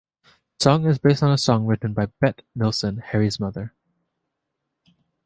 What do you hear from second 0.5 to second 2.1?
This song is based on a song written by